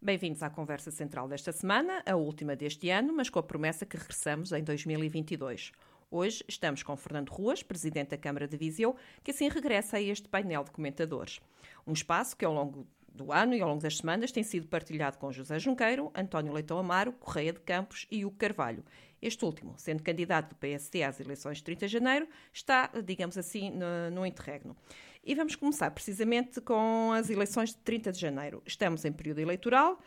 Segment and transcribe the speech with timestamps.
[0.00, 3.96] Bem-vindos à conversa central desta semana, a última deste ano, mas com a promessa que
[3.96, 5.72] regressamos em 2022.
[6.08, 10.28] Hoje estamos com Fernando Ruas, presidente da Câmara de Viseu, que assim regressa a este
[10.28, 11.40] painel de comentadores.
[11.84, 15.18] Um espaço que ao longo do ano e ao longo das semanas tem sido partilhado
[15.18, 18.84] com José Junqueiro, António Leitão Amaro, Correia de Campos e Hugo Carvalho.
[19.20, 23.72] Este último, sendo candidato do PSD às eleições de 30 de janeiro, está, digamos assim,
[23.72, 24.76] no, no interregno.
[25.24, 28.62] E vamos começar precisamente com as eleições de 30 de janeiro.
[28.64, 30.00] Estamos em período eleitoral.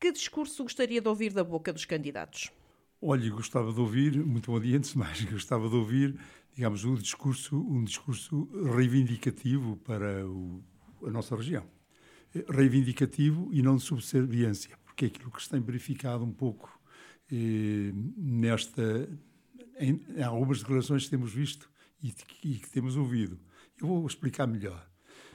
[0.00, 2.50] Que discurso gostaria de ouvir da boca dos candidatos?
[3.00, 6.18] Olha, gostava de ouvir, muito bom dia antes de mais, gostava de ouvir,
[6.54, 10.62] digamos, um discurso, um discurso reivindicativo para o,
[11.06, 11.66] a nossa região.
[12.48, 16.80] Reivindicativo e não de subserviência, porque é aquilo que se tem verificado um pouco
[17.30, 19.08] eh, nesta,
[19.78, 21.70] em, em, algumas declarações que temos visto
[22.02, 23.38] e, e que temos ouvido.
[23.80, 24.88] Eu vou explicar melhor.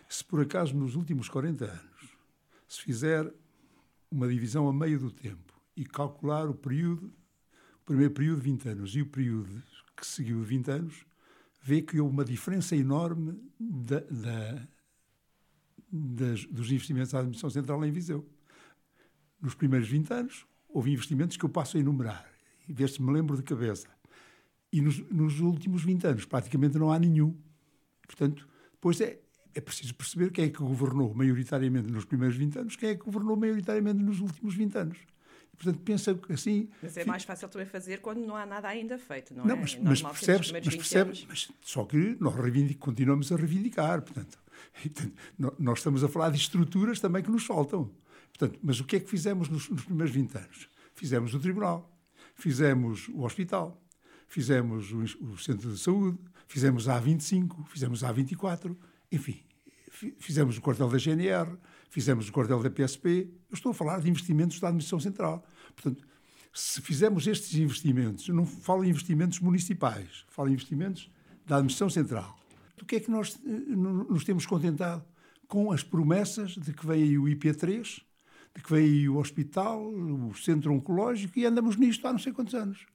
[0.07, 2.17] Se por acaso nos últimos 40 anos
[2.67, 3.31] se fizer
[4.11, 7.07] uma divisão a meio do tempo e calcular o período,
[7.81, 9.61] o primeiro período de 20 anos e o período
[9.95, 11.05] que seguiu de 20 anos,
[11.61, 14.67] vê que houve uma diferença enorme da, da,
[15.91, 18.27] das, dos investimentos da Administração Central em Viseu.
[19.41, 22.29] Nos primeiros 20 anos, houve investimentos que eu passo a enumerar,
[22.67, 23.87] e ver se me lembro de cabeça.
[24.71, 27.35] E nos, nos últimos 20 anos, praticamente não há nenhum.
[28.09, 29.19] Portanto, depois é,
[29.53, 33.03] é preciso perceber quem é que governou maioritariamente nos primeiros 20 anos, quem é que
[33.03, 34.97] governou maioritariamente nos últimos 20 anos.
[35.55, 36.69] Portanto, pensa assim.
[36.81, 39.59] Mas é mais fácil também fazer quando não há nada ainda feito, não, não é?
[39.59, 42.33] Mas, mas percebes, mas, percebes mas só que nós
[42.79, 44.01] continuamos a reivindicar.
[44.01, 44.39] Portanto,
[44.81, 45.13] portanto,
[45.59, 47.91] nós estamos a falar de estruturas também que nos faltam.
[48.29, 50.69] Portanto, mas o que é que fizemos nos, nos primeiros 20 anos?
[50.95, 51.93] Fizemos o tribunal,
[52.35, 53.77] fizemos o hospital,
[54.29, 58.77] fizemos o, centro de saúde, fizemos a A25, fizemos a A24,
[59.11, 59.41] enfim,
[60.19, 61.57] fizemos o quartel da GNR,
[61.89, 63.27] fizemos o quartel da PSP.
[63.49, 65.43] Eu estou a falar de investimentos da Administração Central.
[65.75, 66.07] Portanto,
[66.53, 71.09] se fizermos estes investimentos, eu não falo em investimentos municipais, falo em investimentos
[71.45, 72.37] da Administração Central.
[72.77, 75.03] Do que é que nós eh, nos temos contentado?
[75.47, 78.01] Com as promessas de que vem aí o IP3,
[78.55, 82.31] de que vem aí o hospital, o centro oncológico, e andamos nisto há não sei
[82.31, 82.85] quantos anos.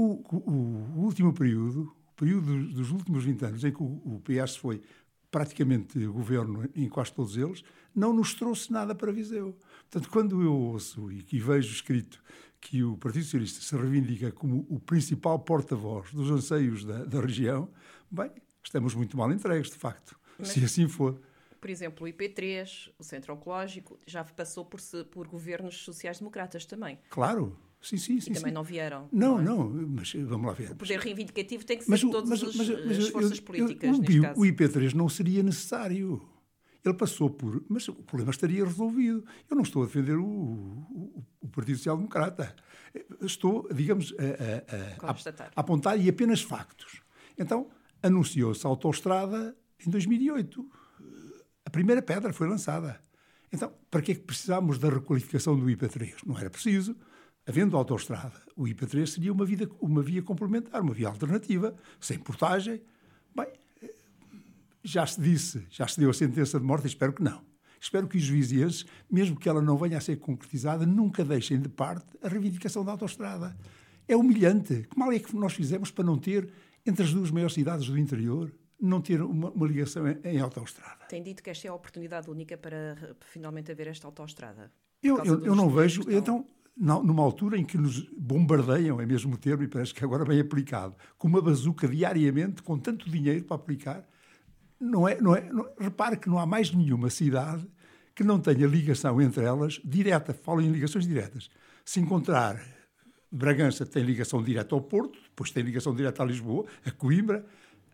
[0.00, 4.22] O, o, o último período, o período dos últimos 20 anos, em que o, o
[4.22, 4.80] PS foi
[5.28, 9.58] praticamente governo em quase todos eles, não nos trouxe nada para Viseu.
[9.90, 12.22] Portanto, quando eu ouço e, e vejo escrito
[12.60, 17.68] que o Partido Socialista se reivindica como o principal porta-voz dos anseios da, da, região,
[18.08, 18.30] bem,
[18.62, 21.20] estamos muito mal entregues, de facto, Mas, se assim for.
[21.60, 24.80] Por exemplo, o IP3, o Centro Oncológico, já passou por,
[25.10, 27.00] por governos sociais-democratas também.
[27.10, 28.30] Claro, Sim, sim, sim.
[28.30, 28.54] E também sim.
[28.54, 29.08] não vieram.
[29.12, 29.44] Não, não, é?
[29.44, 30.72] não, mas vamos lá ver.
[30.72, 33.44] O poder reivindicativo tem que ser mas, de todas mas, as, mas, as forças eu,
[33.44, 34.40] políticas, eu, neste caso.
[34.40, 36.28] O IP3 não seria necessário.
[36.84, 37.62] Ele passou por.
[37.68, 39.24] Mas o problema estaria resolvido.
[39.48, 42.54] Eu não estou a defender o, o, o Partido Social Democrata.
[43.20, 45.12] Estou, digamos, a, a, a,
[45.56, 47.00] a apontar e apenas factos.
[47.38, 47.68] Então,
[48.02, 49.56] anunciou-se a autoestrada
[49.86, 50.68] em 2008.
[51.64, 53.00] A primeira pedra foi lançada.
[53.52, 56.16] Então, para que é que precisámos da requalificação do IP3?
[56.26, 56.96] Não era preciso.
[57.48, 62.82] Havendo autoestrada, o IP3 seria uma, vida, uma via complementar, uma via alternativa, sem portagem.
[63.34, 63.46] Bem,
[64.84, 67.42] já se disse, já se deu a sentença de morte, espero que não.
[67.80, 71.70] Espero que os vizienses, mesmo que ela não venha a ser concretizada, nunca deixem de
[71.70, 73.56] parte a reivindicação da autoestrada.
[74.06, 74.82] É humilhante.
[74.82, 76.52] Que mal é que nós fizemos para não ter,
[76.84, 81.06] entre as duas maiores cidades do interior, não ter uma, uma ligação em, em autoestrada?
[81.08, 84.70] Tem dito que esta é a oportunidade única para, para finalmente haver esta autoestrada.
[85.02, 86.02] Eu, eu, eu não vejo.
[86.10, 86.46] Então,
[86.78, 90.38] numa altura em que nos bombardeiam, é mesmo o termo, e parece que agora bem
[90.38, 94.08] aplicado, com uma bazuca diariamente, com tanto dinheiro para aplicar,
[94.80, 97.66] não é, não é, não, repare que não há mais nenhuma cidade
[98.14, 101.50] que não tenha ligação entre elas direta, falo em ligações diretas.
[101.84, 102.60] Se encontrar
[103.30, 107.44] Bragança tem ligação direta ao Porto, depois tem ligação direta a Lisboa, a Coimbra,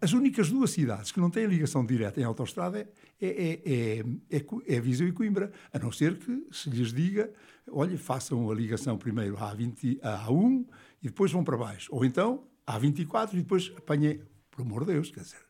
[0.04, 2.86] as únicas duas cidades que não têm ligação direta em autoestrada é,
[3.22, 7.32] é, é, é, é Viseu e Coimbra, a não ser que se lhes diga,
[7.70, 10.66] olha, façam a ligação primeiro à, 20, à A1
[11.02, 11.88] e depois vão para baixo.
[11.90, 14.20] Ou então à 24 e depois apanhem,
[14.50, 15.42] por amor de Deus, quer dizer.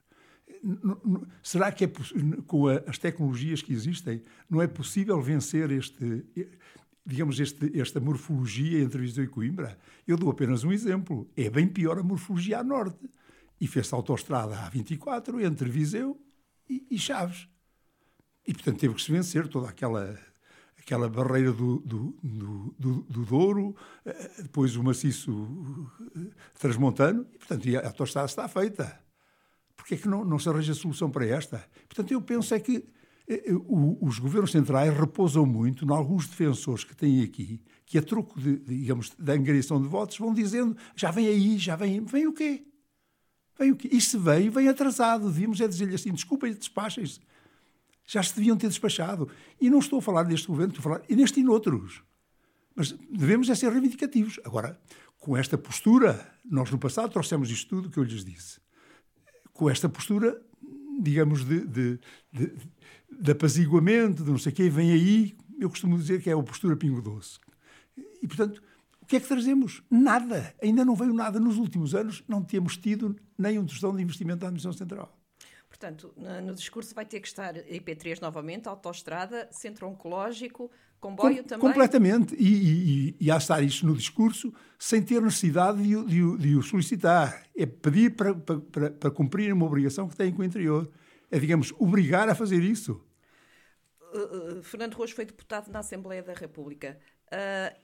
[1.43, 1.93] Será que é,
[2.47, 6.25] com as tecnologias que existem não é possível vencer este,
[7.05, 9.77] digamos, este, esta morfologia entre Viseu e Coimbra?
[10.07, 11.29] Eu dou apenas um exemplo.
[11.37, 13.05] É bem pior a morfologia a norte
[13.61, 16.21] e fez-se autoestrada A24 entre Viseu
[16.69, 17.49] e, e, Chaves.
[18.47, 20.19] E, portanto, teve que se vencer toda aquela,
[20.79, 23.75] aquela barreira do, do, do, do, do Douro,
[24.05, 29.01] eh, depois o maciço eh, transmontano, e, portanto, a autoestrada está feita.
[29.77, 31.65] Porquê é que não, não se arranja solução para esta?
[31.89, 32.87] Portanto, eu penso é que
[33.29, 33.45] eh,
[34.01, 38.59] os governos centrais repousam muito em alguns defensores que têm aqui, que a troco de,
[38.59, 42.67] digamos, da angariação de votos, vão dizendo já vem aí, já vem, vem o quê?
[43.59, 43.89] Vem o quê?
[43.91, 45.31] E se vem, vem atrasado.
[45.31, 47.21] Devíamos é dizer-lhe assim, desculpem, despachem-se.
[48.07, 49.29] Já se deviam ter despachado.
[49.61, 52.03] E não estou a falar deste governo, estou a falar e neste e noutros.
[52.75, 54.41] Mas devemos é ser reivindicativos.
[54.45, 54.79] Agora,
[55.19, 58.61] com esta postura, nós no passado trouxemos isto tudo que eu lhes disse.
[59.53, 60.41] Com esta postura,
[61.01, 62.01] digamos, de, de,
[62.33, 62.53] de,
[63.11, 66.43] de apaziguamento, de não sei o quê, vem aí, eu costumo dizer que é a
[66.43, 67.39] postura pingo doce.
[68.21, 68.61] E, portanto,
[69.05, 69.83] o que é que trazemos?
[69.91, 70.55] Nada.
[70.63, 71.39] Ainda não veio nada.
[71.39, 75.15] Nos últimos anos não temos tido nem um tostão de investimento da Administração Central.
[75.69, 81.61] Portanto, no discurso vai ter que estar IP3 novamente, autoestrada, centro oncológico, comboio Com, também?
[81.61, 82.35] Completamente.
[82.37, 86.63] E, e, e há estar isto no discurso sem ter necessidade de, de, de o
[86.63, 87.45] solicitar.
[87.55, 90.91] É pedir para, para, para cumprir uma obrigação que têm com o interior.
[91.31, 93.05] É, digamos, obrigar a fazer isso.
[94.15, 96.99] Uh, uh, Fernando Rocha foi deputado na Assembleia da República.
[97.27, 97.84] Uh,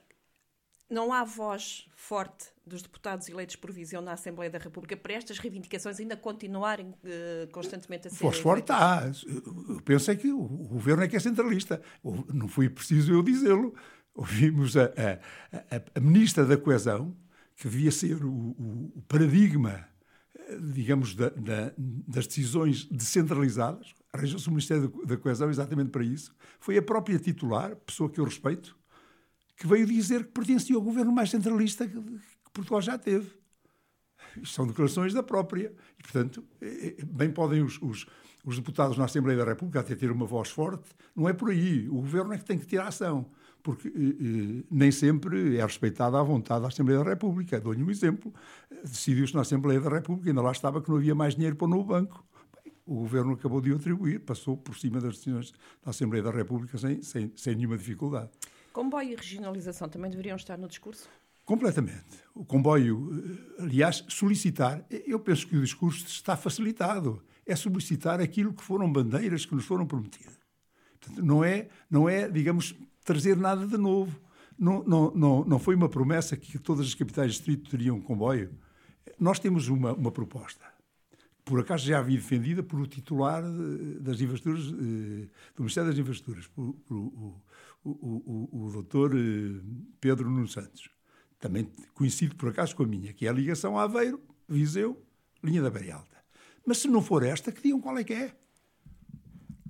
[0.91, 5.39] não há voz forte dos deputados eleitos por visão na Assembleia da República para estas
[5.39, 8.17] reivindicações ainda continuarem uh, constantemente a ser.
[8.17, 9.09] Voz forte há.
[9.69, 11.81] Eu penso que o governo é que é centralista.
[12.33, 13.73] Não foi preciso eu dizê-lo.
[14.13, 17.15] Ouvimos a, a, a, a, Ministra da Coesão,
[17.55, 19.87] que devia ser o, o, o paradigma,
[20.35, 23.95] eh, digamos, da, da, das decisões descentralizadas.
[24.11, 26.35] Arranjou-se o Ministério da Coesão exatamente para isso.
[26.59, 28.77] Foi a própria titular, pessoa que eu respeito,
[29.61, 31.95] que veio dizer que pertencia ao governo mais centralista que,
[32.51, 33.31] Portugal já teve.
[34.41, 35.71] Isto são declarações da própria.
[35.99, 38.07] E, portanto, eh, eh, bem podem os, os,
[38.43, 40.89] os, deputados na Assembleia da República até ter uma voz forte.
[41.15, 41.87] Não é por aí.
[41.89, 43.29] O governo é que tem que ter ação.
[43.61, 47.61] Porque eh, nem sempre é respeitada a vontade da Assembleia da República.
[47.61, 48.33] Dou-lhe um exemplo.
[48.83, 51.69] Decidiu-se na Assembleia da República, ainda lá estava que não havia mais dinheiro para o
[51.69, 52.25] novo banco.
[52.83, 55.53] o governo acabou de o atribuir, passou por cima das decisões
[55.83, 58.31] da Assembleia da República sem, sem, sem nenhuma dificuldade.
[58.71, 61.09] Comboio e regionalização também deveriam estar no discurso?
[61.45, 62.23] Completamente.
[62.33, 63.09] O comboio,
[63.59, 67.21] eh, aliás, solicitar, eu penso que o discurso está facilitado.
[67.45, 70.39] É solicitar aquilo que foram bandeiras que nos foram prometidas.
[70.99, 74.17] Portanto, não é, não é, digamos, trazer nada de novo.
[74.57, 78.51] Não, não, não, não foi uma promessa que todas as capitais de distrito teriam comboio.
[79.19, 80.63] Nós temos uma, uma proposta,
[81.43, 85.99] por acaso já havia defendida por o titular eh, das infraestruturas, eh, do Ministério das
[85.99, 87.41] Infraestruturas, por, por, o,
[87.83, 89.61] o, o, o doutor eh,
[89.99, 90.89] Pedro Nuno Santos,
[91.39, 95.01] também conhecido por acaso com a minha, que é a ligação Aveiro, Viseu,
[95.43, 96.17] linha da Beira Alta.
[96.65, 98.35] Mas se não for esta, que digam qual é que é.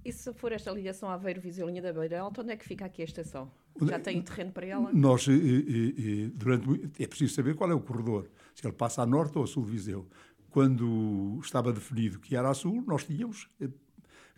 [0.04, 2.86] E se for esta ligação Aveiro, Viseu, linha da Beira Alta, onde é que fica
[2.86, 3.52] aqui a estação?
[3.82, 4.92] Já tem terreno para ela?
[4.92, 9.06] Nós, eh, eh, durante, é preciso saber qual é o corredor, se ele passa a
[9.06, 10.08] norte ou a sul de Viseu.
[10.50, 13.50] Quando estava definido que era a sul, nós tínhamos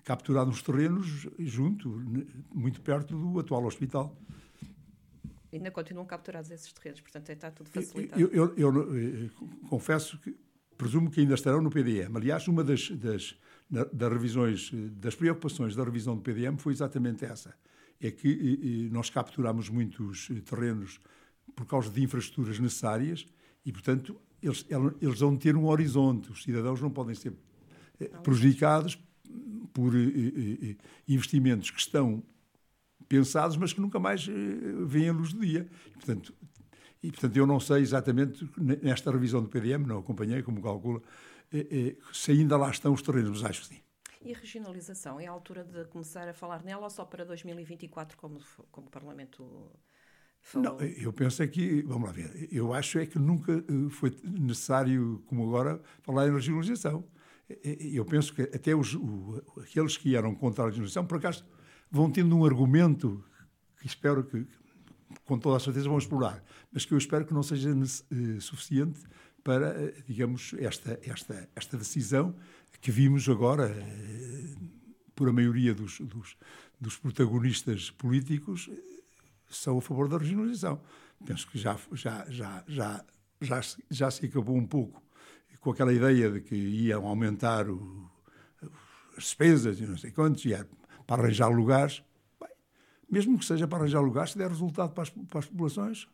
[0.03, 1.89] capturado uns terrenos junto,
[2.53, 4.15] muito perto do atual hospital.
[5.51, 8.19] Ainda continuam capturados esses terrenos, portanto está tudo facilitado.
[8.19, 9.29] Eu, eu, eu, eu eh,
[9.69, 10.35] confesso que
[10.77, 12.15] presumo que ainda estarão no PDM.
[12.15, 13.37] Aliás, uma das, das,
[13.69, 17.55] das revisões, das preocupações da revisão do PDM foi exatamente essa.
[18.01, 20.99] É que nós capturamos muitos terrenos
[21.55, 23.25] por causa de infraestruturas necessárias
[23.65, 24.65] e, portanto, eles,
[24.99, 26.31] eles vão ter um horizonte.
[26.31, 27.33] Os cidadãos não podem ser
[27.99, 28.97] eh, prejudicados
[29.73, 30.75] por eh, eh, eh,
[31.07, 32.23] investimentos que estão
[33.09, 34.25] pensados, mas que nunca mais
[34.85, 35.67] vêm à luz do dia.
[35.87, 36.33] E, portanto,
[37.01, 41.01] e, portanto, eu não sei exatamente, nesta revisão do PDM, não acompanhei, como calcula,
[42.13, 43.81] se ainda lá estão os terrenos, mas acho que sim.
[44.21, 45.19] E a regionalização?
[45.19, 48.39] É a altura de começar a falar nela ou só para 2024, como,
[48.71, 49.69] como o Parlamento
[50.41, 50.79] falou?
[50.79, 55.21] Não, eu penso é que, vamos lá ver, eu acho é que nunca foi necessário,
[55.27, 57.05] como agora, falar em regionalização
[57.93, 61.45] eu penso que até os, o, aqueles que eram contra a legislação, por acaso,
[61.91, 63.23] vão tendo um argumento
[63.79, 64.47] que espero que,
[65.25, 69.01] com toda a certeza, vão explorar, mas que eu espero que não seja uh, suficiente
[69.43, 72.35] para, uh, digamos, esta, esta, esta decisão
[72.81, 74.69] que vimos agora, uh,
[75.13, 76.37] por a maioria dos, dos,
[76.79, 78.69] dos protagonistas políticos,
[79.49, 80.81] são a favor da regionalização.
[81.25, 83.05] Penso que já, já, já, já,
[83.39, 85.03] já, já se acabou um pouco
[85.63, 88.11] com aquela ideia de que iam aumentar o,
[89.17, 90.53] as despesas e não sei quantos, e
[91.07, 92.03] para arranjar lugares.
[92.39, 92.49] Bem,
[93.09, 96.07] mesmo que seja para arranjar lugares, se der resultado para as, para as populações,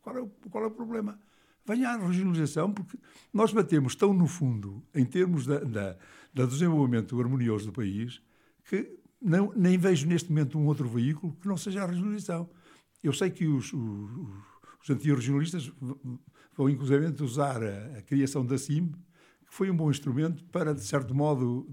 [0.00, 1.18] qual é, o, qual é o problema?
[1.66, 2.96] Venha a regionalização, porque
[3.32, 5.96] nós batemos tão no fundo, em termos da, da,
[6.32, 8.22] da desenvolvimento harmonioso do país,
[8.64, 12.48] que não, nem vejo neste momento um outro veículo que não seja a regionalização.
[13.02, 14.10] Eu sei que os, os,
[14.80, 15.72] os antirregionalistas
[16.54, 18.92] vão inclusive usar a, a, criação da CIM,
[19.46, 21.68] que foi um bom instrumento para, de certo modo,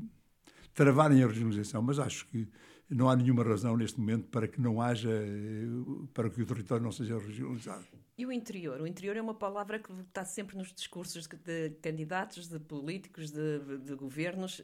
[0.73, 2.47] travarem a regionalização, mas acho que
[2.89, 5.09] não há nenhuma razão neste momento para que não haja,
[6.13, 7.85] para que o território não seja regionalizado.
[8.17, 8.81] E o interior?
[8.81, 13.77] O interior é uma palavra que está sempre nos discursos de, candidatos, de políticos, de,
[13.77, 14.61] de, governos.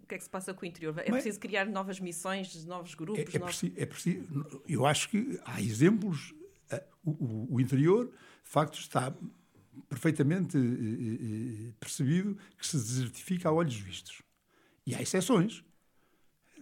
[0.00, 0.94] O que é que se passa com o interior?
[0.98, 3.24] É preciso criar novas missões, novos grupos?
[3.34, 3.58] É, é, novos...
[3.58, 6.34] Preciso, é preciso, eu acho que há exemplos.
[6.70, 9.12] Eh, o, o, o interior, de facto, está
[9.88, 14.22] perfeitamente eh, eh, percebido que se desertifica a olhos vistos.
[14.86, 15.64] E há exceções.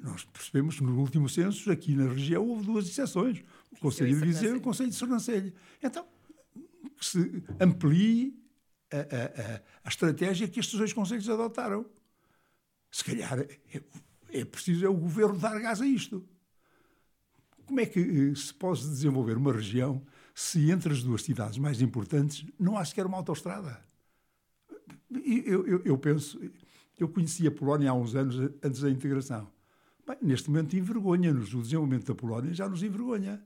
[0.02, 3.42] Nós percebemos que no último censo, aqui na região, houve duas exceções.
[3.70, 5.52] O Conselho de Viseu e o Conselho de Sernancelha.
[5.82, 6.06] Então,
[6.98, 8.36] que se amplie
[8.92, 11.86] a, a, a, a, estratégia que estes dois conselhos adotaram.
[12.90, 13.82] Se calhar é,
[14.30, 16.26] é preciso é o governo dar gás a isto.
[17.64, 20.04] Como é que eh, se pode desenvolver uma região
[20.34, 23.80] se entre as duas cidades mais importantes não há sequer uma autoestrada?
[25.10, 26.40] Eu, eu, eu penso,
[26.98, 29.50] eu conheci a Polónia há uns anos antes da integração.
[30.06, 31.54] Bem, neste momento envergonha-nos.
[31.54, 33.42] O desenvolvimento da Polónia já nos envergonha.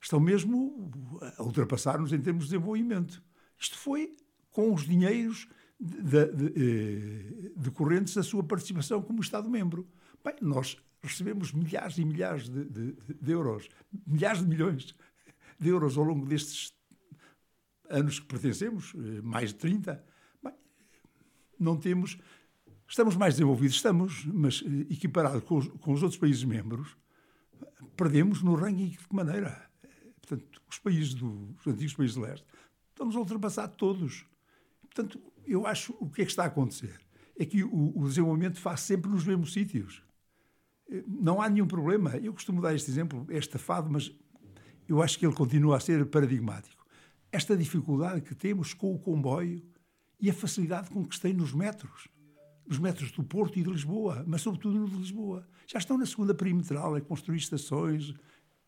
[0.00, 0.90] Estão mesmo
[1.36, 3.22] a ultrapassar-nos em termos de desenvolvimento.
[3.58, 4.16] Isto foi
[4.50, 9.86] com os dinheiros de, de, de, decorrentes da sua participação como Estado-membro.
[10.24, 13.68] Bem, nós recebemos milhares e milhares de, de, euros,
[14.06, 14.94] milhares de milhões
[15.58, 16.72] de euros ao longo destes
[17.88, 20.04] anos que pertencemos, eh, mais de 30.
[20.42, 20.54] Bem,
[21.58, 22.18] não temos
[22.88, 26.96] Estamos mais desenvolvidos, estamos, mas eh, equiparado com os, com os outros países membros,
[27.94, 29.70] perdemos no ranking de que maneira?
[30.22, 32.46] Portanto, os países do, os antigos países do leste
[32.88, 34.24] estão-nos a ultrapassar todos.
[34.80, 36.98] Portanto, eu acho o que é que está a acontecer
[37.38, 40.02] é que o, o desenvolvimento faz sempre nos mesmos sítios.
[40.90, 42.16] Eh, não há nenhum problema.
[42.16, 44.10] Eu costumo dar este exemplo, é estafado, mas
[44.88, 46.86] eu acho que ele continua a ser paradigmático.
[47.30, 49.62] Esta dificuldade que temos com o comboio
[50.20, 52.08] e a facilidade com que se tem nos metros
[52.68, 55.48] nos metros do Porto e de Lisboa, mas sobretudo no de Lisboa.
[55.66, 58.14] Já estão na segunda perimetral a construir estações.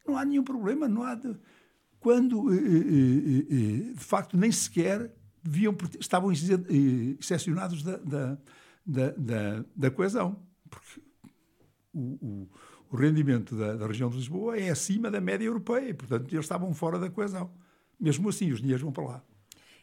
[0.06, 1.14] Não há nenhum problema, não há.
[1.14, 1.36] De...
[2.00, 8.38] Quando, eh, eh, eh, de facto, nem sequer deviam, estavam excepcionados da, da,
[8.86, 10.42] da, da, coesão.
[10.68, 11.02] Porque
[11.92, 12.48] o, o,
[12.90, 16.44] o rendimento da, da, região de Lisboa é acima da média europeia, e, portanto, eles
[16.44, 17.50] estavam fora da coesão.
[17.98, 19.24] Mesmo assim, os dinheiros vão para lá.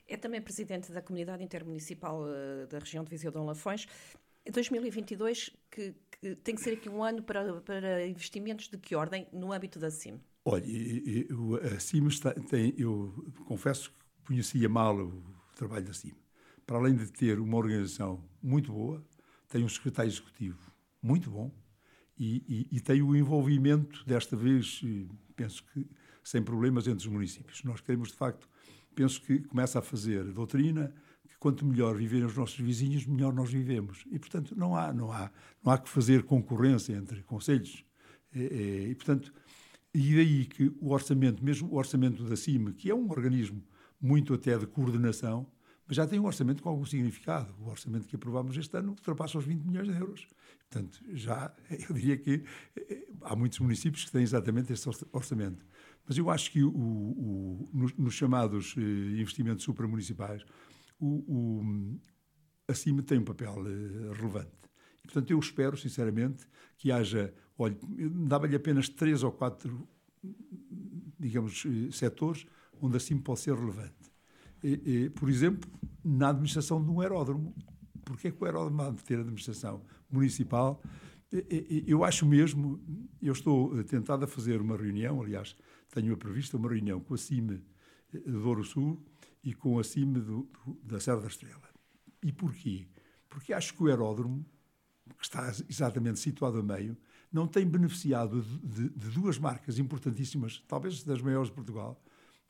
[0.07, 3.87] É também presidente da Comunidade Intermunicipal uh, da região de Viseu de Lafões.
[4.51, 9.27] 2022 que, que, tem que ser aqui um ano para, para investimentos de que ordem
[9.33, 10.21] no âmbito da CIM?
[10.45, 10.63] Olha,
[11.75, 13.13] a CIM está, tem, eu
[13.45, 15.23] confesso que conhecia mal o
[15.55, 16.13] trabalho da CIM.
[16.65, 19.03] Para além de ter uma organização muito boa,
[19.49, 20.71] tem um secretário executivo
[21.01, 21.51] muito bom
[22.19, 24.81] e, e, tem o envolvimento, desta vez,
[25.36, 25.86] penso que
[26.24, 27.63] sem problemas entre os municípios.
[27.63, 28.50] Nós queremos, de facto,
[28.95, 30.93] penso que começa a fazer doutrina
[31.27, 34.03] que quanto melhor viverem os nossos vizinhos, melhor nós vivemos.
[34.12, 35.31] E, portanto, não há, não há,
[35.63, 37.86] não há que fazer concorrência entre conselhos.
[38.33, 39.31] E, e, portanto,
[39.93, 43.63] e daí que o orçamento, mesmo o orçamento da CIME, que é um organismo
[44.01, 45.47] muito até de coordenação,
[45.88, 47.53] mas já tem um orçamento com algum significado.
[47.60, 50.27] O orçamento que aprovámos este ano ultrapassa os 20 milhões de euros.
[50.70, 51.53] Portanto, já,
[51.89, 52.44] eu diria que
[52.75, 55.65] eh, há muitos municípios que têm exatamente este orçamento.
[56.06, 58.82] Mas eu acho que o, o, nos, nos, chamados eh,
[59.22, 60.44] investimentos supramunicipais,
[61.00, 62.00] o, o,
[62.67, 64.51] a tem um papel eh, relevante.
[65.00, 66.46] E, portanto, eu espero, sinceramente,
[66.77, 67.34] que haja.
[67.58, 67.77] Olha,
[68.27, 69.88] dava-lhe apenas três ou quatro,
[71.17, 72.46] digamos, setores
[72.79, 74.06] onde a CIMA pode ser relevante.
[75.15, 75.69] Por exemplo,
[76.03, 77.53] na administração de um aeródromo.
[78.05, 80.81] Porquê que o aeródromo há de ter administração municipal?
[81.86, 82.79] Eu acho mesmo,
[83.21, 85.55] eu estou tentado a fazer uma reunião, aliás,
[85.91, 87.62] tenho prevista uma reunião com a CIME
[88.25, 89.03] do Douro Sul
[89.43, 91.67] e com a CIME do, do, da Serra da Estrela.
[92.24, 92.88] E porquê?
[93.29, 94.45] Porque acho que o aeródromo,
[95.17, 96.97] que está exatamente situado a meio,
[97.31, 102.01] não tem beneficiado de, de, de duas marcas importantíssimas, talvez das maiores de Portugal,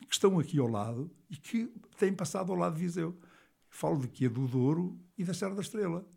[0.06, 3.18] que estão aqui ao lado e que têm passado ao lado de Viseu.
[3.70, 6.08] Falo de que do Douro e da Serra da Estrela.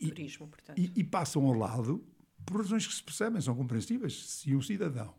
[0.00, 0.78] E, Turismo, portanto.
[0.78, 2.04] E, e, passam ao lado
[2.44, 4.30] por razões que se percebem, são compreensíveis.
[4.30, 5.14] Se um cidadão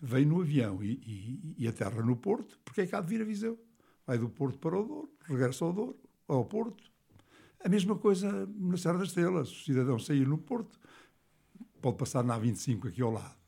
[0.00, 3.22] vem no avião e, e, e aterra no Porto, porque é que há de vir
[3.22, 3.58] a Viseu?
[4.06, 6.90] Vai do Porto para o Douro, regressa ao Douro, ao Porto.
[7.62, 9.50] A mesma coisa na Serra das Estrelas.
[9.50, 10.78] O cidadão sair no Porto,
[11.80, 13.39] pode passar na A25 aqui ao lado.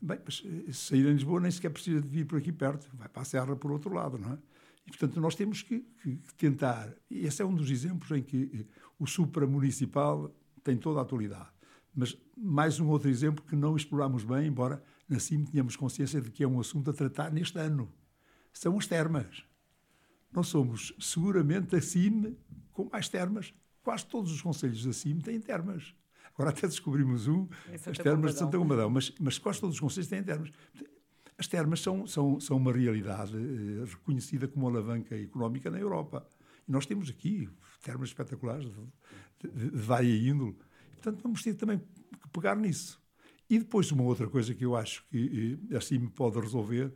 [0.00, 3.08] Bem, mas eh, sair em Lisboa nem sequer precisa de vir por aqui perto, vai
[3.08, 4.38] para a Serra por outro lado, não é?
[4.86, 6.94] E, portanto, nós temos que, que, tentar.
[7.10, 11.48] E esse é um dos exemplos em que eh, o supramunicipal tem toda a atualidade.
[11.94, 16.30] Mas mais um outro exemplo que não exploramos bem, embora na CIM tínhamos consciência de
[16.30, 17.90] que é um assunto a tratar neste ano.
[18.52, 19.44] São as termas.
[20.32, 22.36] Nós somos seguramente a CIM
[22.72, 23.54] com mais termas.
[23.82, 25.94] Quase todos os conselhos da CIM têm termas.
[26.36, 30.08] Agora até descobrimos um, as termas de Santa Combadão, mas, mas quase todos os conselhos
[30.08, 30.52] têm termas.
[31.38, 36.26] As termas são, são, são uma realidade eh, reconhecida como alavanca económica na Europa.
[36.68, 37.48] E nós temos aqui
[37.82, 40.56] termas espetaculares de, de, de vária índole.
[40.92, 43.00] Portanto, vamos ter também que pegar nisso.
[43.48, 46.92] E depois, uma outra coisa que eu acho que eh, assim me pode resolver,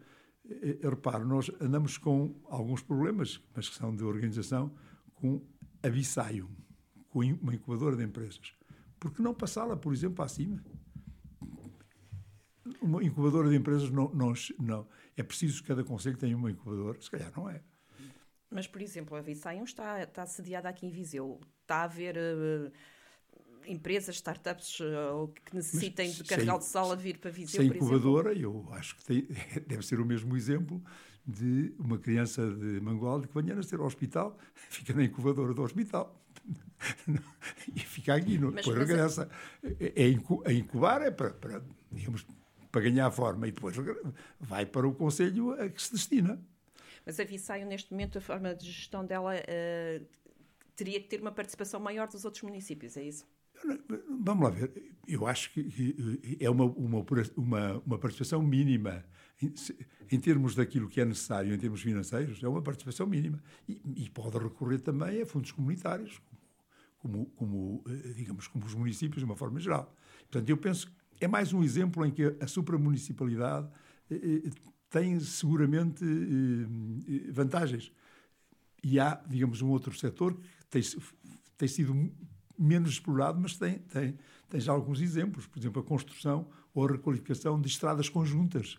[0.49, 4.71] é, reparo, nós andamos com alguns problemas, mas que são de organização,
[5.15, 5.41] com
[5.83, 6.49] a Visaium,
[7.09, 8.60] com uma incubadora de empresas.
[9.01, 10.63] Por que não passá-la, por exemplo, acima?
[12.83, 14.87] Uma incubadora de empresas não, não, não.
[15.17, 17.01] É preciso que cada conselho tenha uma incubadora?
[17.01, 17.63] Se calhar não é.
[18.51, 21.41] Mas, por exemplo, a Visaium está, está sediada aqui em Viseu.
[21.63, 22.73] Está a haver uh,
[23.67, 28.33] empresas, startups uh, que necessitem Mas, de carregar de sala vir para Viseu, sem incubadora,
[28.35, 29.29] eu acho que tem,
[29.67, 30.83] deve ser o mesmo exemplo
[31.27, 34.37] de uma criança de Mangualde que venha a nascer ao hospital,
[34.69, 36.21] fica na incubadora do hospital.
[37.75, 39.29] e fica aqui, não, mas, depois mas regressa.
[39.63, 42.27] É, é, incubar é para, para, digamos,
[42.71, 43.77] para ganhar forma e depois
[44.39, 46.41] vai para o conselho a que se destina.
[47.05, 50.07] Mas a Visaio, neste momento, a forma de gestão dela uh,
[50.77, 53.27] teria que ter uma participação maior dos outros municípios, é isso?
[54.21, 54.73] Vamos lá ver.
[55.07, 57.05] Eu acho que é uma, uma,
[57.37, 59.05] uma, uma participação mínima.
[59.43, 59.53] Em,
[60.13, 63.43] em, termos daquilo que é necessário, em termos financeiros, é uma participação mínima.
[63.69, 66.21] E, e pode recorrer também a fundos comunitários,
[67.01, 69.95] como, como, eh, digamos, como os municípios, de uma forma geral.
[70.31, 73.69] Portanto, eu penso que é mais um exemplo em que a supramunicipalidade
[74.11, 74.51] eh, eh,
[74.89, 76.05] tem seguramente
[77.31, 77.93] vantagens.
[78.83, 80.83] E há, digamos, um outro setor que tem,
[81.57, 81.95] tem sido
[82.59, 85.47] menos explorado, mas tem, tem, tem já alguns exemplos.
[85.47, 88.79] Por exemplo, a construção ou a requalificação de estradas conjuntas.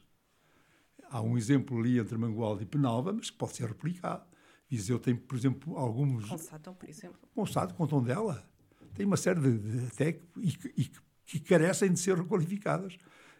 [1.10, 4.26] Há um exemplo ali entre Mangualde e Penalva, mas que pode ser replicado.
[4.72, 6.30] Viseu tem, por exemplo, alguns...
[6.30, 7.20] Consato, por exemplo.
[7.36, 8.50] Consato, com Tondela.
[8.94, 9.58] Tem uma série de...
[9.58, 10.92] de até e, e,
[11.26, 12.98] que carecem de ser requalificadas.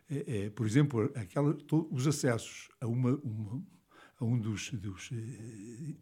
[0.10, 1.58] É, é, por exemplo, aquela,
[1.90, 3.64] os acessos a, uma, uma,
[4.20, 5.96] a um dos, dos eh,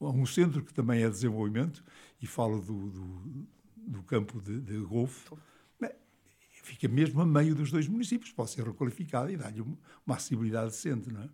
[0.00, 1.82] a um centro que também é desenvolvimento,
[2.20, 3.46] e falo do, do,
[3.76, 5.30] do campo de, de golfe,
[6.66, 11.12] fica mesmo a meio dos dois municípios, pode ser requalificado e dar-lhe uma acessibilidade decente,
[11.12, 11.28] não é?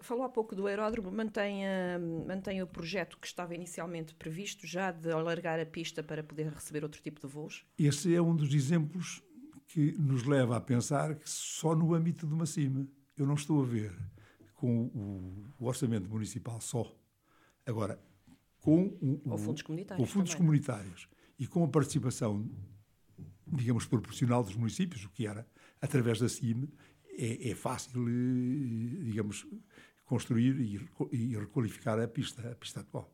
[0.00, 4.92] Falou há pouco do aeródromo, mantém, uh, mantém o projeto que estava inicialmente previsto já
[4.92, 7.66] de alargar a pista para poder receber outro tipo de voos?
[7.76, 9.22] Esse é um dos exemplos
[9.66, 13.60] que nos leva a pensar que só no âmbito de uma cima eu não estou
[13.60, 13.92] a ver
[14.54, 16.94] com o, o orçamento municipal só.
[17.66, 18.00] Agora,
[18.60, 21.08] com, o, o, fundos comunitários, com fundos comunitários
[21.38, 22.48] e com a participação,
[23.46, 25.46] digamos, proporcional dos municípios, o que era
[25.80, 26.68] através da CIM,
[27.18, 29.46] é, é fácil, eh, digamos,
[30.08, 30.80] construir e,
[31.12, 33.12] e requalificar a pista, a pista atual.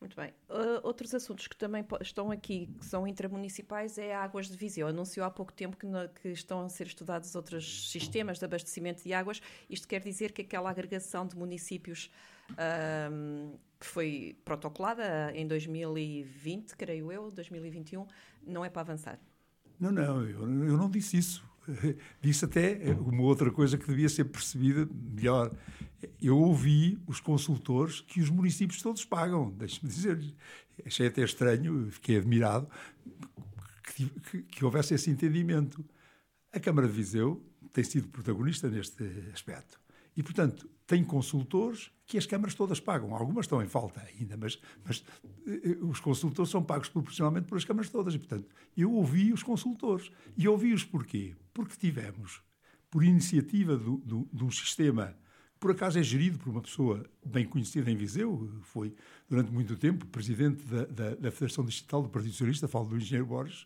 [0.00, 0.32] Muito bem.
[0.48, 4.86] Uh, outros assuntos que também estão aqui, que são intramunicipais, é a Águas de Viseu.
[4.86, 9.02] Anunciou há pouco tempo que, no, que, estão a ser estudados outros sistemas de abastecimento
[9.02, 9.42] de águas.
[9.68, 12.10] Isto quer dizer que aquela agregação de municípios
[12.52, 18.06] uh, que foi protocolada em 2020, creio eu, 2021,
[18.46, 19.20] não é para avançar.
[19.78, 21.49] Não, não, eu, eu não disse isso.
[22.20, 25.50] Disse até uma outra coisa que devia ser percebida melhor.
[26.20, 29.50] Eu ouvi os consultores que os municípios todos pagam.
[29.50, 30.18] Deixe-me dizer,
[30.84, 32.68] achei até estranho, fiquei admirado
[33.94, 35.84] que, que, que houvesse esse entendimento.
[36.52, 39.78] A Câmara de Viseu tem sido protagonista neste aspecto.
[40.16, 43.14] E, portanto, tem consultores que as câmaras todas pagam.
[43.14, 47.88] Algumas estão em falta ainda, mas, mas uh, os consultores são pagos proporcionalmente pelas câmaras
[47.88, 48.12] todas.
[48.12, 50.10] E, portanto, eu ouvi os consultores.
[50.36, 51.36] E ouvi-os porquê?
[51.54, 52.42] Porque tivemos,
[52.90, 55.16] por iniciativa do, do, de um sistema
[55.52, 58.92] que, por acaso, é gerido por uma pessoa bem conhecida em Viseu, foi,
[59.28, 63.26] durante muito tempo, presidente da, da, da Federação Digital do Partido Socialista, falo do engenheiro
[63.26, 63.64] Borges,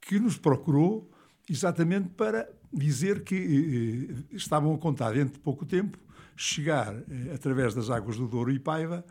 [0.00, 1.10] que nos procurou
[1.46, 5.98] exatamente para dizer que eh, eh estavam a contar dentro de pouco tempo
[6.38, 9.04] chegar, eh, através das águas do Douro e Paiva,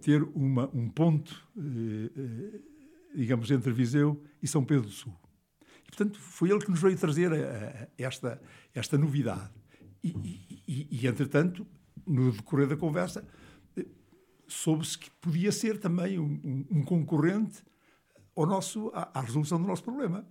[0.00, 2.60] ter uma, um ponto, eh, eh,
[3.14, 5.14] digamos, entre Viseu e São Pedro do Sul.
[5.60, 8.40] E, portanto, foi ele que nos veio trazer a, a esta,
[8.74, 9.52] esta novidade.
[10.02, 10.08] E,
[10.66, 11.66] e, e, entretanto,
[12.06, 13.22] no decorrer da conversa,
[14.48, 17.62] soube-se que podia ser também um, um concorrente
[18.34, 20.26] ao nosso, à, à, resolução do nosso problema.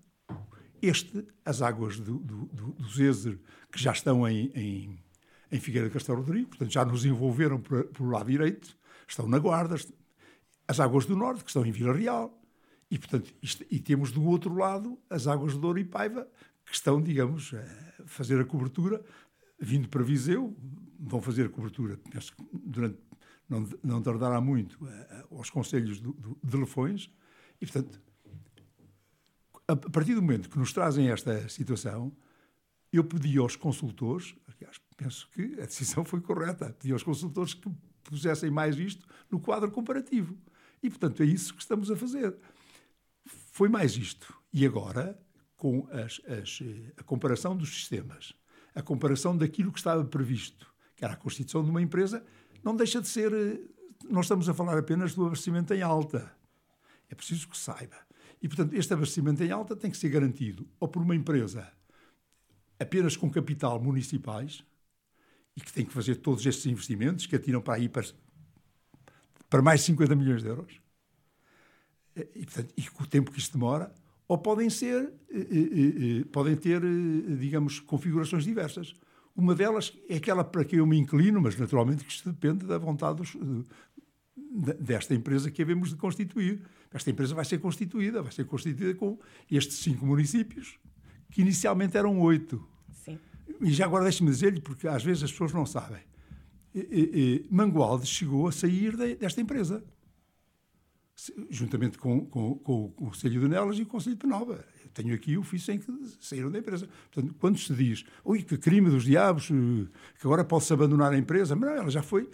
[0.82, 3.39] Este, as águas do, do, do, do Zezer,
[3.71, 4.99] que já estão em, em
[5.51, 9.75] em Figueira de Castelo Rodrigo, portanto já nos envolveram pelo lado direito, estão na Guarda,
[10.67, 12.41] as águas do Norte, que estão em Vila Real,
[12.89, 16.27] e, portanto, isto, e temos do outro lado as águas de Douro e Paiva,
[16.65, 19.03] que estão, digamos, a fazer a cobertura,
[19.59, 20.55] vindo para Viseu,
[20.99, 22.97] vão fazer a cobertura, penso que durante,
[23.49, 24.77] não, não tardará muito,
[25.29, 27.11] aos conselhos do, do, de Lefões,
[27.59, 28.01] e, portanto,
[29.67, 32.11] a partir do momento que nos trazem esta situação,
[32.91, 37.67] eu pedi aos consultores, aliás, penso que a decisão foi correta, pedi aos consultores que
[38.03, 40.37] pusessem mais isto no quadro comparativo.
[40.83, 42.35] E, portanto, é isso que estamos a fazer.
[43.25, 44.31] Foi mais isto.
[44.53, 45.19] E agora,
[45.57, 48.33] com as, as, eh, a comparação dos sistemas,
[48.75, 52.23] a comparação daquilo que estava previsto, que era a constituição de uma empresa,
[52.63, 53.33] não deixa de ser.
[53.33, 53.59] Eh,
[54.07, 56.31] nós estamos a falar apenas do abastecimento em alta.
[57.09, 57.97] É preciso que saiba.
[58.41, 61.71] E, portanto, este abastecimento em alta tem que ser garantido ou por uma empresa
[62.79, 64.63] apenas com capital municipais
[65.55, 68.05] e que tem que fazer todos estes investimentos que atiram para aí para,
[69.49, 70.79] para mais de 50 milhões de euros.
[72.15, 73.93] E, portanto, e com o tempo que isto demora,
[74.27, 76.81] ou podem ser, eh, eh, eh, podem ter,
[77.37, 78.93] digamos, configurações diversas.
[79.35, 82.77] Uma delas é aquela para que eu me inclino, mas naturalmente que isto depende da
[82.77, 83.35] vontade dos,
[84.79, 86.61] desta empresa que havemos de constituir.
[86.93, 90.77] Esta empresa vai ser constituída, vai ser constituída com estes cinco municípios,
[91.29, 92.65] que inicialmente eram oito.
[93.62, 96.02] E já agora deixe-me dizer-lhe, porque às vezes as pessoas não sabem.
[96.74, 99.84] E, e, Mangualde chegou a sair de, desta empresa,
[101.50, 104.65] juntamente com, com, com, o Conselho de Nelas e o Conselho de Penalva.
[104.84, 105.86] Eu tenho aqui o ofício em que
[106.19, 106.88] saíram da empresa.
[107.12, 109.88] Portanto, quando se diz, ui, que crime dos diabos, eh,
[110.19, 112.30] que agora pode-se abandonar a empresa, mas não, ela já foi,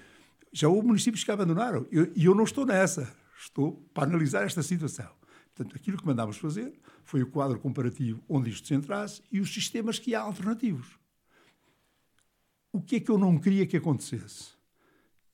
[0.54, 1.88] já houve municípios que a abandonaram.
[1.92, 3.12] E eu, eu, não estou nessa.
[3.40, 5.10] Estou para analisar esta situação.
[5.56, 9.52] Portanto, aquilo que mandámos fazer foi o quadro comparativo onde isto se entrasse e os
[9.52, 10.97] sistemas que há alternativos.
[12.72, 14.56] O que é que eu não queria que acontecesse?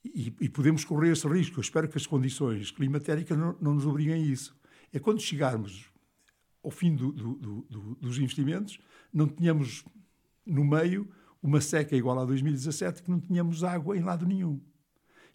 [0.03, 1.59] E, e podemos correr esse risco.
[1.59, 4.55] Eu espero que as condições climatéricas não, não nos obriguem a isso.
[4.91, 5.91] É quando chegarmos
[6.63, 7.35] ao fim do, do,
[7.69, 8.79] do, dos investimentos,
[9.11, 9.83] não tenhamos
[10.45, 11.07] no meio
[11.41, 14.61] uma seca igual a 2017, que não tínhamos água em lado nenhum.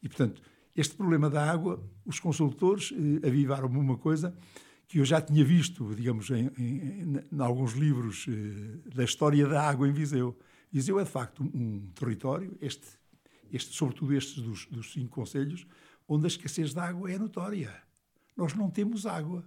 [0.02, 0.40] E, portanto,
[0.74, 4.34] este problema da água, os consultores eh, avivaram-me uma coisa
[4.86, 9.68] que eu já tinha visto, digamos, em, em, em alguns livros eh, da história da
[9.68, 10.38] água em Viseu.
[10.70, 12.86] Viseu é, de facto, um, território, este,
[13.52, 15.66] este, sobretudo estes dos, dos cinco conselhos,
[16.06, 17.74] onde a escassez de água é notória.
[18.36, 19.44] Nós não temos água.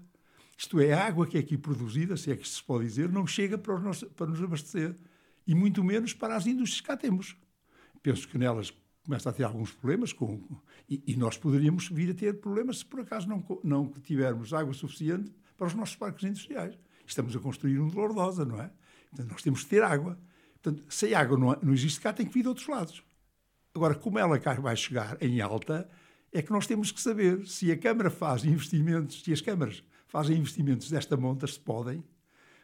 [0.57, 3.25] Isto é, a água que é aqui produzida, se é que se pode dizer, não
[3.25, 4.95] chega para, nos, para nos abastecer.
[5.47, 7.35] E muito menos para as indústrias que cá temos.
[8.03, 8.71] Penso que nelas
[9.03, 10.39] começa a ter alguns problemas com,
[10.87, 14.73] e, e, nós poderíamos vir a ter problemas se por acaso não, não tivermos água
[14.73, 16.77] suficiente para os nossos parques industriais.
[17.05, 18.71] Estamos a construir um de Lourdosa, não é?
[19.09, 20.17] Portanto, nós temos que ter água.
[20.61, 23.03] Portanto, se a água não, não existe cá, tem que vir de outros lados.
[23.73, 25.89] Agora, como ela cá vai chegar em alta,
[26.31, 30.37] é que nós temos que saber se a Câmara faz investimentos, se as câmaras fazem
[30.37, 32.03] investimentos desta monta, se podem,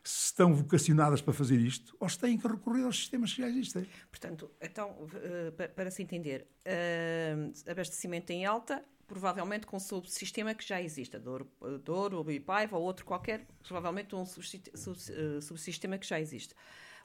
[0.04, 3.50] se estão vocacionadas para fazer isto ou se têm que recorrer aos sistemas que já
[3.50, 3.88] existem.
[4.10, 10.66] Portanto, então, eh, para se entender, uh, abastecimento em alta, provavelmente com um subsistema que
[10.66, 11.50] já existe, Douro,
[11.84, 16.54] Douro Bipaiva ou outro qualquer, provavelmente um eh, subsistema que já existe.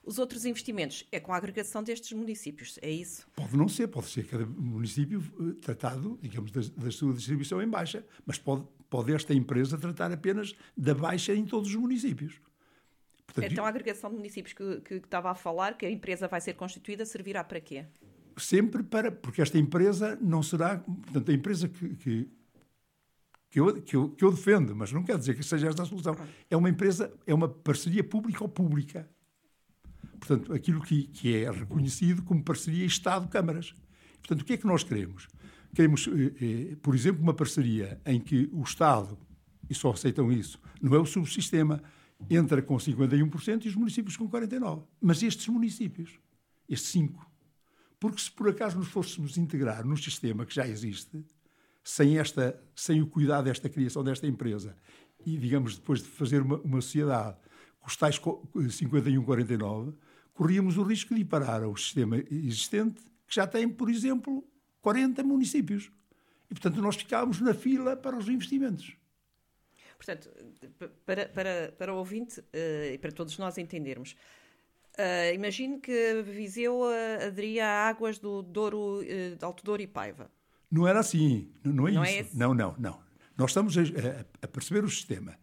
[0.05, 3.27] Os outros investimentos é com a agregação destes municípios, é isso?
[3.37, 5.23] Pode não ser, pode ser cada município
[5.61, 10.55] tratado, digamos, da, da sua distribuição em baixa, mas pode, pode esta empresa tratar apenas
[10.77, 12.41] da baixa em todos os municípios.
[13.27, 16.27] Portanto, então a agregação de municípios que, que, que estava a falar, que a empresa
[16.27, 17.87] vai ser constituída, servirá para quê?
[18.37, 19.13] Sempre para.
[19.13, 20.79] Porque esta empresa não será.
[20.79, 22.29] Portanto, a empresa que, que,
[23.51, 25.87] que, eu, que, eu, que eu defendo, mas não quer dizer que seja esta a
[25.87, 26.17] solução.
[26.51, 29.09] É uma empresa, é uma parceria pública ou pública.
[30.19, 33.75] Portanto, aquilo que, que é reconhecido como parceria Estado-Câmaras.
[34.19, 35.29] Portanto, o que é que nós queremos?
[35.75, 39.19] Queremos, eh, eh, por exemplo, uma parceria em que o Estado,
[39.69, 41.83] e só aceitam isso, não é o subsistema,
[42.31, 44.85] entra com 51% e os municípios com 49%.
[45.01, 46.19] Mas estes municípios,
[46.69, 47.29] estes cinco,
[47.99, 51.25] porque se por acaso nos fôssemos integrar num sistema que já existe,
[51.85, 54.77] sem, esta, sem o cuidado desta criação desta empresa,
[55.25, 57.37] e digamos depois de fazer uma, uma sociedade
[57.83, 59.93] com os tais 51-49,
[60.33, 64.45] corríamos o risco de parar ao sistema existente, que já tem, por exemplo,
[64.81, 65.91] 40 municípios.
[66.51, 68.97] E, portanto, nós ficávamos na fila para os investimentos.
[69.97, 70.31] Portanto,
[71.05, 74.17] para, para, para o ouvinte uh, e para todos nós entendermos,
[74.99, 79.87] uh, imagine que Viseu uh, aderia a águas do Douro, uh, de Alto Douro e
[79.87, 80.31] Paiva.
[80.71, 82.35] Não era assim, não, não é não é isso.
[82.35, 82.99] É não, não, não.
[83.37, 83.83] Nós estamos a,
[84.43, 85.39] a, perceber o sistema.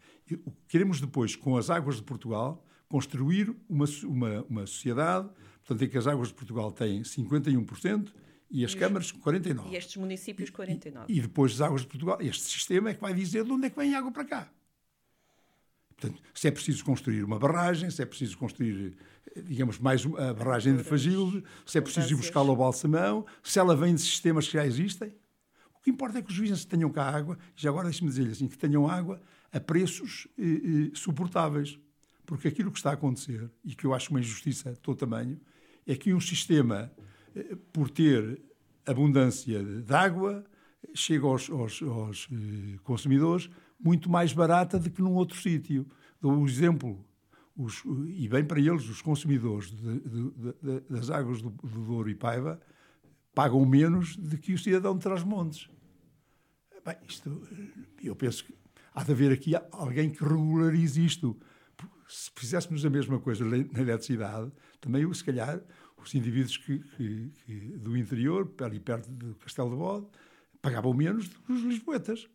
[0.68, 5.98] Queremos depois, com as águas de Portugal, construir uma, uma, uma sociedade, portanto, em que
[5.98, 8.12] as águas de Portugal têm 51%,
[8.52, 9.70] e as e câmaras 49.
[9.70, 11.12] E estes municípios 49.
[11.12, 13.68] E, e, depois as águas de Portugal, este sistema é que vai dizer de onde
[13.68, 14.52] é que vem a água para cá.
[15.96, 18.98] Portanto, se é preciso construir uma barragem, se é preciso construir,
[19.44, 23.76] digamos, mais a barragem de Fagilde, se é preciso ir buscá-la ao Balsamão, se ela
[23.76, 25.13] vem de sistemas que já existem.
[25.76, 28.28] O que importa é que os juízes tenham cá água, e já agora deixe-me dizer
[28.28, 31.80] assim, que tenham água a preços eh, eh, suportáveis.
[32.26, 35.40] Porque aquilo que está a acontecer, e que eu acho uma injustiça de todo tamanho,
[35.88, 36.92] é que um sistema,
[37.36, 38.40] eh, por ter
[38.86, 40.46] abundância de água,
[40.94, 45.88] chega aos, aos, aos eh, consumidores muito mais barata do que num outro sítio.
[46.22, 47.04] Dou o exemplo,
[47.56, 50.32] os, e bem para eles, os consumidores de, de,
[50.62, 52.60] de, das águas do, do Douro e Paiva
[53.34, 55.70] pagam menos do que o cidadão de Trás-Montes.
[56.86, 57.42] Bem, isto,
[58.04, 58.54] eu penso que
[59.00, 61.38] há de haver aqui alguém que regularize isto.
[62.08, 65.62] Se fizéssemos a mesma coisa na eletricidade, também, se calhar,
[65.98, 70.08] os indivíduos que, que, que do interior, ali perto do Castelo de Bode,
[70.62, 72.28] pagavam menos do que os lisboetas.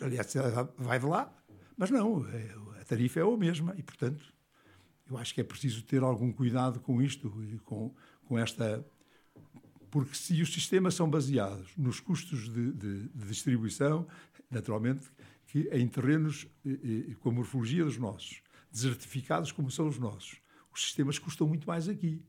[0.00, 0.32] Aliás,
[0.78, 1.34] vai de lá,
[1.76, 4.24] mas não, é, a tarifa é a mesma e, portanto,
[5.10, 7.30] eu acho que é preciso ter algum cuidado com isto
[7.64, 8.84] com, com esta.
[9.90, 14.06] Porque se os sistemas são baseados nos custos de, de, de distribuição,
[14.50, 15.10] naturalmente,
[15.52, 16.46] que em terrenos
[17.20, 20.40] com a morfologia dos nossos, desertificados como são os nossos,
[20.72, 22.24] os sistemas custam muito mais aqui.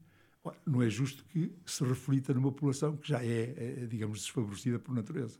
[0.65, 4.93] Não é justo que se reflita numa população que já é, é digamos, desfavorecida por
[4.93, 5.39] natureza.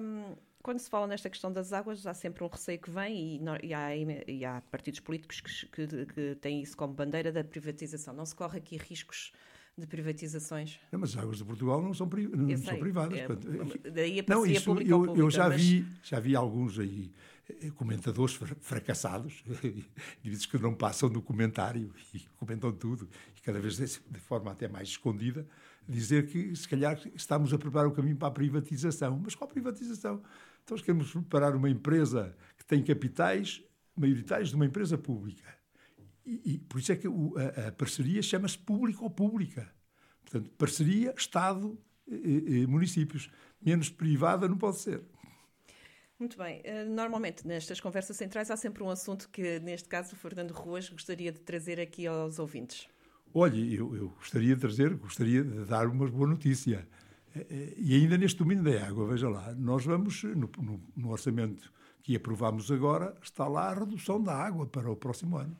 [0.00, 3.66] Um, quando se fala nesta questão das águas, há sempre um receio que vem e,
[3.66, 8.14] e, há, e há, partidos políticos que, que, que, têm isso como bandeira da privatização.
[8.14, 9.30] Não se corre aqui riscos
[9.78, 10.80] de privatizações?
[10.90, 13.18] Não, mas as águas de Portugal não são, pri não são privadas.
[13.18, 15.62] É, portanto, daí a não, isso, eu, pública, eu já, mas...
[15.62, 17.12] vi, já vi alguns aí
[17.48, 19.42] eh, comentadores fracassados,
[20.20, 24.68] indivíduos que não passam do comentário e comentam tudo, e cada vez de forma até
[24.68, 25.46] mais escondida,
[25.88, 29.18] dizer que se calhar estamos a preparar o caminho para a privatização.
[29.22, 30.22] Mas qual privatização?
[30.62, 33.62] Então queremos preparar uma empresa que tem capitais
[33.96, 35.57] maioritários de uma empresa pública.
[36.28, 39.72] E, e por isso é que o, a, a, parceria chama-se público ou pública.
[40.20, 43.30] Portanto, parceria Estado e, e municípios.
[43.64, 45.02] Menos privada não pode ser.
[46.18, 46.60] Muito bem.
[46.64, 50.88] Eh, normalmente, nestas conversas centrais, há sempre um assunto que, neste caso, o Fernando Ruas
[50.90, 52.88] gostaria de trazer aqui aos ouvintes.
[53.32, 56.86] Olha, eu, eu gostaria de trazer, gostaria de dar uma boa notícia.
[57.34, 61.10] Eh, eh, e ainda neste domínio da água, veja lá, nós vamos, no, no, no
[61.10, 65.56] orçamento que aprovámos agora, está lá a redução da água para o próximo ano.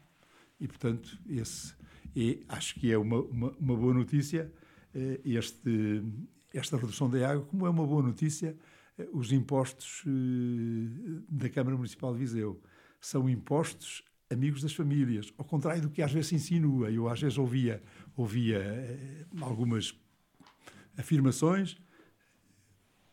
[0.61, 1.75] E, portanto, esse,
[2.15, 4.53] e acho que é uma, uma, uma boa notícia
[4.95, 6.03] eh, este,
[6.53, 8.57] esta redução da água, como é uma boa notícia
[9.13, 10.03] os impostos
[11.29, 12.61] da Câmara Municipal de Viseu.
[13.01, 16.91] São impostos amigos das famílias, ao contrário do que às vezes se insinua.
[16.91, 17.83] Eu às vezes ouvia,
[18.17, 19.95] ouvia eh, algumas
[20.97, 21.77] afirmações.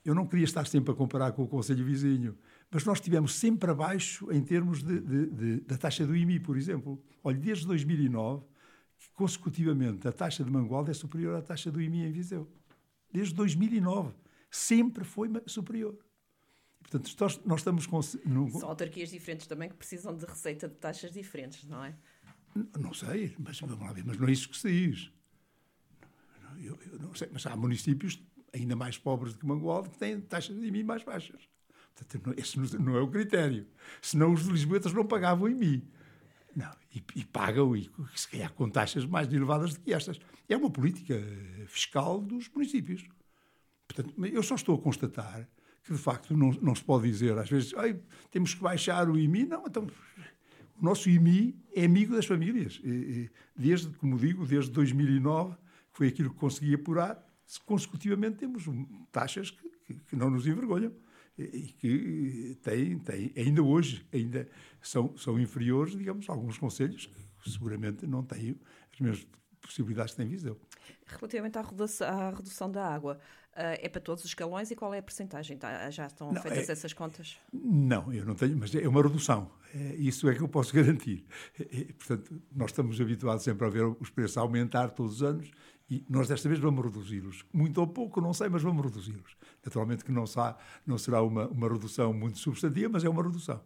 [0.04, 2.38] Eu não queria estar sempre a comparar com o Conselho Vizinho,
[2.72, 6.58] mas nós estivemos sempre abaixo em termos de, de, de, da taxa do IMI, por
[6.58, 7.02] exemplo.
[7.24, 8.46] Olha, desde 2009,
[8.98, 12.52] que consecutivamente a taxa de Mangualde é superior à taxa do IMI em Viseu.
[13.12, 14.14] Desde 2009.
[14.50, 15.98] Sempre foi superior.
[16.82, 18.00] Portanto, nós, nós estamos com.
[18.26, 18.50] No...
[18.52, 21.96] São autarquias diferentes também que precisam de receita de taxas diferentes, não é?
[22.54, 25.12] Não, não sei, mas vamos lá ver, mas não é isso que se diz.
[26.58, 28.22] Eu, eu não sei, mas há municípios
[28.54, 31.50] ainda mais pobres do que Mangualde que têm taxas de IMI mais baixas.
[32.38, 33.66] Esse não é o critério.
[34.02, 35.88] Senão os lisboetas não pagavam IMI.
[36.56, 40.20] Não, e, e, pagam, e se calhar com taxas mais elevadas do que estas.
[40.48, 41.22] É uma política
[41.68, 43.06] fiscal dos municípios.
[43.88, 45.48] Portanto, eu só estou a constatar
[45.84, 47.72] que de facto não, não se pode dizer, às vezes,
[48.32, 49.46] temos que baixar o IMI.
[49.46, 49.88] Não, então,
[50.80, 52.82] o nosso IMI é amigo das famílias.
[53.56, 55.56] Desde, como digo, desde 2009,
[55.92, 57.24] que foi aquilo que consegui apurar,
[57.66, 58.64] consecutivamente temos
[59.12, 60.92] taxas que, que não nos envergonham
[61.38, 64.48] e que têm, têm, ainda hoje, ainda
[64.82, 67.10] são, são inferiores, digamos, a alguns conselhos
[67.42, 68.60] que seguramente não têm
[68.94, 69.28] as mesmas
[69.62, 70.60] possibilidades que tem Viseu.
[71.06, 73.20] Relativamente à redução, à redução da água,
[73.54, 75.58] uh, é para todos os escalões e qual é a percentagem?
[75.58, 77.38] Tá, já estão não, feitas é, essas contas?
[77.52, 79.52] Não, eu não tenho, mas é uma redução.
[79.74, 81.26] É, isso é que eu posso garantir.
[81.60, 85.52] É, é, portanto, nós estamos habituados sempre a ver os preços aumentar todos os anos
[85.90, 87.46] e nós desta vez vamos reduzi-los.
[87.54, 89.38] Muito ou pouco, não sei, mas vamos reduzi-los.
[89.64, 93.62] Naturalmente que não, sa, não será uma, uma redução muito substantiva, mas é uma redução.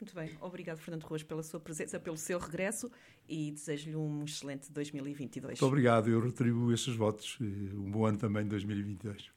[0.00, 0.36] Muito bem.
[0.40, 2.90] Obrigado, Fernando Ruas, pela sua presença, pelo seu regresso
[3.28, 5.60] e desejo-lhe um excelente 2022.
[5.60, 6.10] Muito obrigado.
[6.10, 7.38] Eu retribuo esses votos.
[7.40, 9.30] Um bom ano também, 2022.